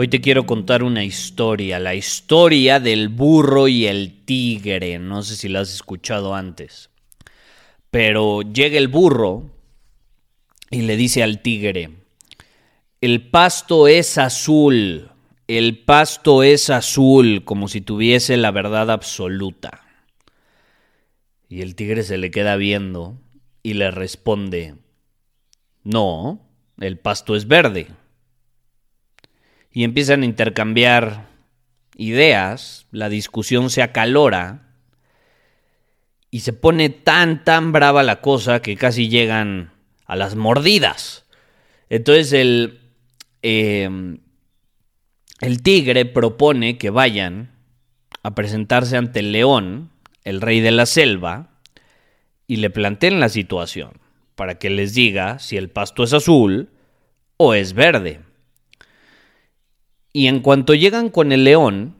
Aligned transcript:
Hoy 0.00 0.06
te 0.06 0.20
quiero 0.20 0.46
contar 0.46 0.84
una 0.84 1.02
historia, 1.02 1.80
la 1.80 1.96
historia 1.96 2.78
del 2.78 3.08
burro 3.08 3.66
y 3.66 3.86
el 3.86 4.24
tigre. 4.24 5.00
No 5.00 5.24
sé 5.24 5.34
si 5.34 5.48
la 5.48 5.58
has 5.58 5.74
escuchado 5.74 6.36
antes. 6.36 6.88
Pero 7.90 8.42
llega 8.42 8.78
el 8.78 8.86
burro 8.86 9.50
y 10.70 10.82
le 10.82 10.96
dice 10.96 11.24
al 11.24 11.42
tigre, 11.42 11.90
el 13.00 13.28
pasto 13.28 13.88
es 13.88 14.18
azul, 14.18 15.10
el 15.48 15.80
pasto 15.80 16.44
es 16.44 16.70
azul, 16.70 17.42
como 17.44 17.66
si 17.66 17.80
tuviese 17.80 18.36
la 18.36 18.52
verdad 18.52 18.92
absoluta. 18.92 19.82
Y 21.48 21.60
el 21.60 21.74
tigre 21.74 22.04
se 22.04 22.18
le 22.18 22.30
queda 22.30 22.54
viendo 22.54 23.18
y 23.64 23.74
le 23.74 23.90
responde, 23.90 24.76
no, 25.82 26.40
el 26.78 27.00
pasto 27.00 27.34
es 27.34 27.48
verde 27.48 27.88
y 29.78 29.84
empiezan 29.84 30.22
a 30.22 30.24
intercambiar 30.24 31.28
ideas, 31.96 32.88
la 32.90 33.08
discusión 33.08 33.70
se 33.70 33.80
acalora 33.80 34.74
y 36.32 36.40
se 36.40 36.52
pone 36.52 36.90
tan, 36.90 37.44
tan 37.44 37.70
brava 37.70 38.02
la 38.02 38.20
cosa 38.20 38.60
que 38.60 38.74
casi 38.74 39.08
llegan 39.08 39.70
a 40.04 40.16
las 40.16 40.34
mordidas. 40.34 41.26
Entonces 41.90 42.32
el, 42.32 42.80
em, 43.42 44.18
el 45.40 45.62
tigre 45.62 46.06
propone 46.06 46.76
que 46.76 46.90
vayan 46.90 47.52
a 48.24 48.34
presentarse 48.34 48.96
ante 48.96 49.20
el 49.20 49.30
león, 49.30 49.92
el 50.24 50.40
rey 50.40 50.58
de 50.58 50.72
la 50.72 50.86
selva, 50.86 51.50
y 52.48 52.56
le 52.56 52.70
planteen 52.70 53.20
la 53.20 53.28
situación 53.28 53.92
para 54.34 54.58
que 54.58 54.70
les 54.70 54.92
diga 54.92 55.38
si 55.38 55.56
el 55.56 55.70
pasto 55.70 56.02
es 56.02 56.12
azul 56.14 56.68
o 57.36 57.54
es 57.54 57.74
verde. 57.74 58.26
Y 60.18 60.26
en 60.26 60.40
cuanto 60.40 60.74
llegan 60.74 61.10
con 61.10 61.30
el 61.30 61.44
león, 61.44 61.94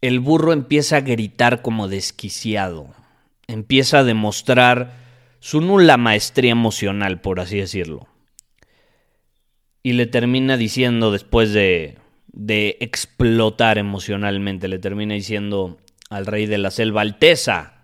el 0.00 0.20
burro 0.20 0.52
empieza 0.52 0.98
a 0.98 1.00
gritar 1.00 1.60
como 1.60 1.88
desquiciado, 1.88 2.94
empieza 3.48 3.98
a 3.98 4.04
demostrar 4.04 4.94
su 5.40 5.60
nula 5.60 5.96
maestría 5.96 6.52
emocional, 6.52 7.20
por 7.20 7.40
así 7.40 7.58
decirlo. 7.58 8.06
Y 9.82 9.94
le 9.94 10.06
termina 10.06 10.56
diciendo, 10.56 11.10
después 11.10 11.52
de, 11.52 11.98
de 12.28 12.76
explotar 12.78 13.76
emocionalmente, 13.76 14.68
le 14.68 14.78
termina 14.78 15.14
diciendo 15.14 15.78
al 16.10 16.26
rey 16.26 16.46
de 16.46 16.58
la 16.58 16.70
selva, 16.70 17.00
Alteza, 17.00 17.82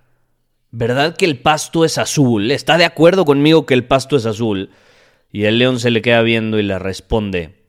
¿verdad 0.70 1.16
que 1.16 1.24
el 1.24 1.40
pasto 1.40 1.84
es 1.84 1.98
azul? 1.98 2.52
¿Está 2.52 2.78
de 2.78 2.84
acuerdo 2.84 3.24
conmigo 3.24 3.66
que 3.66 3.74
el 3.74 3.86
pasto 3.86 4.16
es 4.16 4.24
azul? 4.24 4.70
Y 5.32 5.46
el 5.46 5.58
león 5.58 5.80
se 5.80 5.90
le 5.90 6.00
queda 6.00 6.22
viendo 6.22 6.60
y 6.60 6.62
le 6.62 6.78
responde, 6.78 7.63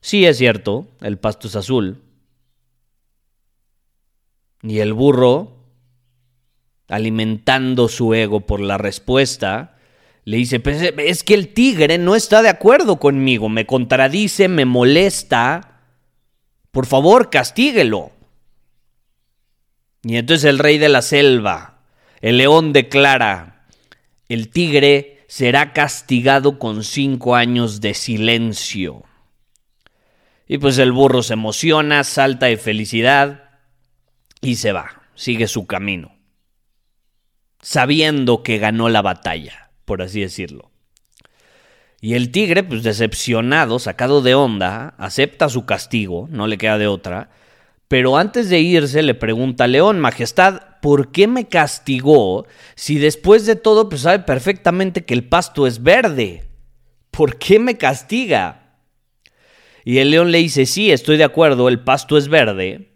Sí 0.00 0.24
es 0.24 0.38
cierto, 0.38 0.88
el 1.00 1.18
pasto 1.18 1.48
es 1.48 1.56
azul. 1.56 2.02
Y 4.62 4.78
el 4.80 4.92
burro, 4.92 5.56
alimentando 6.88 7.88
su 7.88 8.14
ego 8.14 8.40
por 8.40 8.60
la 8.60 8.78
respuesta, 8.78 9.76
le 10.24 10.36
dice, 10.36 10.60
pues, 10.60 10.82
es 10.96 11.24
que 11.24 11.34
el 11.34 11.52
tigre 11.54 11.98
no 11.98 12.14
está 12.14 12.42
de 12.42 12.50
acuerdo 12.50 12.98
conmigo, 12.98 13.48
me 13.48 13.66
contradice, 13.66 14.48
me 14.48 14.64
molesta. 14.64 15.80
Por 16.70 16.86
favor, 16.86 17.30
castíguelo. 17.30 18.12
Y 20.02 20.16
entonces 20.16 20.44
el 20.44 20.58
rey 20.58 20.78
de 20.78 20.88
la 20.88 21.02
selva, 21.02 21.80
el 22.20 22.38
león 22.38 22.72
declara, 22.72 23.66
el 24.28 24.48
tigre 24.48 25.24
será 25.28 25.72
castigado 25.72 26.58
con 26.58 26.84
cinco 26.84 27.34
años 27.34 27.80
de 27.80 27.94
silencio. 27.94 29.04
Y 30.52 30.58
pues 30.58 30.78
el 30.78 30.90
burro 30.90 31.22
se 31.22 31.34
emociona, 31.34 32.02
salta 32.02 32.46
de 32.46 32.56
felicidad 32.56 33.50
y 34.40 34.56
se 34.56 34.72
va, 34.72 35.02
sigue 35.14 35.46
su 35.46 35.68
camino, 35.68 36.16
sabiendo 37.62 38.42
que 38.42 38.58
ganó 38.58 38.88
la 38.88 39.00
batalla, 39.00 39.70
por 39.84 40.02
así 40.02 40.22
decirlo. 40.22 40.72
Y 42.00 42.14
el 42.14 42.32
tigre, 42.32 42.64
pues 42.64 42.82
decepcionado, 42.82 43.78
sacado 43.78 44.22
de 44.22 44.34
onda, 44.34 44.96
acepta 44.98 45.48
su 45.48 45.66
castigo, 45.66 46.26
no 46.32 46.48
le 46.48 46.58
queda 46.58 46.78
de 46.78 46.88
otra, 46.88 47.30
pero 47.86 48.16
antes 48.16 48.50
de 48.50 48.58
irse 48.58 49.04
le 49.04 49.14
pregunta 49.14 49.64
a 49.64 49.68
León, 49.68 50.00
Majestad, 50.00 50.62
¿por 50.82 51.12
qué 51.12 51.28
me 51.28 51.46
castigó 51.46 52.44
si 52.74 52.98
después 52.98 53.46
de 53.46 53.54
todo 53.54 53.88
pues 53.88 54.00
sabe 54.00 54.18
perfectamente 54.18 55.04
que 55.04 55.14
el 55.14 55.28
pasto 55.28 55.68
es 55.68 55.80
verde? 55.84 56.48
¿Por 57.12 57.38
qué 57.38 57.60
me 57.60 57.78
castiga? 57.78 58.59
Y 59.84 59.98
el 59.98 60.10
león 60.10 60.30
le 60.30 60.38
dice, 60.38 60.66
sí, 60.66 60.90
estoy 60.90 61.16
de 61.16 61.24
acuerdo, 61.24 61.68
el 61.68 61.80
pasto 61.80 62.16
es 62.16 62.28
verde, 62.28 62.90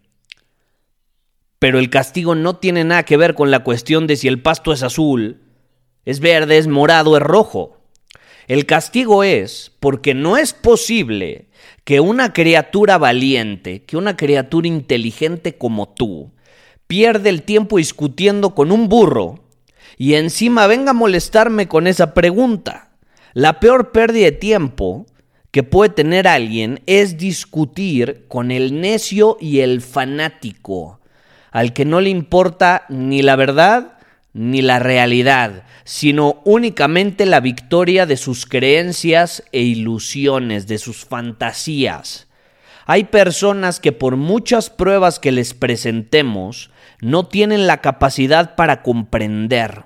pero 1.59 1.79
el 1.79 1.89
castigo 1.89 2.35
no 2.35 2.57
tiene 2.57 2.83
nada 2.83 3.03
que 3.03 3.17
ver 3.17 3.33
con 3.33 3.49
la 3.49 3.63
cuestión 3.63 4.07
de 4.07 4.17
si 4.17 4.27
el 4.27 4.41
pasto 4.41 4.71
es 4.71 4.83
azul, 4.83 5.41
es 6.05 6.19
verde, 6.19 6.57
es 6.57 6.67
morado, 6.67 7.17
es 7.17 7.23
rojo. 7.23 7.77
El 8.47 8.67
castigo 8.67 9.23
es 9.23 9.71
porque 9.79 10.13
no 10.13 10.37
es 10.37 10.53
posible 10.53 11.49
que 11.83 11.99
una 11.99 12.33
criatura 12.33 12.97
valiente, 12.99 13.83
que 13.83 13.97
una 13.97 14.15
criatura 14.15 14.67
inteligente 14.67 15.57
como 15.57 15.89
tú, 15.89 16.31
pierde 16.85 17.29
el 17.29 17.41
tiempo 17.41 17.77
discutiendo 17.77 18.53
con 18.53 18.71
un 18.71 18.87
burro 18.87 19.39
y 19.97 20.13
encima 20.13 20.67
venga 20.67 20.91
a 20.91 20.93
molestarme 20.93 21.67
con 21.67 21.87
esa 21.87 22.13
pregunta. 22.13 22.91
La 23.33 23.59
peor 23.59 23.91
pérdida 23.91 24.25
de 24.25 24.31
tiempo 24.33 25.07
que 25.55 25.63
puede 25.63 25.89
tener 25.89 26.27
alguien 26.27 26.81
es 26.85 27.17
discutir 27.17 28.25
con 28.27 28.51
el 28.51 28.81
necio 28.81 29.37
y 29.39 29.61
el 29.61 29.79
fanático, 29.79 30.99
al 31.49 31.71
que 31.71 31.85
no 31.85 32.01
le 32.01 32.09
importa 32.09 32.83
ni 32.89 33.21
la 33.21 33.37
verdad 33.37 33.97
ni 34.33 34.61
la 34.61 34.79
realidad, 34.79 35.63
sino 35.85 36.41
únicamente 36.43 37.25
la 37.25 37.39
victoria 37.39 38.05
de 38.05 38.17
sus 38.17 38.45
creencias 38.45 39.45
e 39.53 39.61
ilusiones, 39.61 40.67
de 40.67 40.77
sus 40.77 41.05
fantasías. 41.05 42.27
Hay 42.85 43.05
personas 43.05 43.79
que 43.79 43.93
por 43.93 44.17
muchas 44.17 44.69
pruebas 44.69 45.19
que 45.19 45.31
les 45.31 45.53
presentemos 45.53 46.69
no 46.99 47.27
tienen 47.27 47.65
la 47.65 47.79
capacidad 47.79 48.55
para 48.55 48.83
comprender 48.83 49.83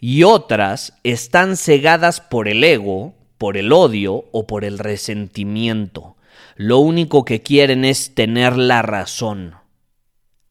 y 0.00 0.22
otras 0.22 0.94
están 1.02 1.58
cegadas 1.58 2.22
por 2.22 2.48
el 2.48 2.64
ego 2.64 3.12
por 3.38 3.56
el 3.56 3.72
odio 3.72 4.24
o 4.32 4.46
por 4.46 4.64
el 4.64 4.78
resentimiento. 4.78 6.16
Lo 6.56 6.78
único 6.78 7.24
que 7.24 7.42
quieren 7.42 7.84
es 7.84 8.14
tener 8.14 8.56
la 8.56 8.82
razón. 8.82 9.54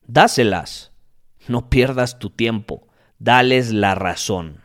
Dáselas. 0.07 0.91
No 1.47 1.69
pierdas 1.69 2.19
tu 2.19 2.29
tiempo. 2.29 2.87
Dales 3.19 3.71
la 3.71 3.95
razón. 3.95 4.64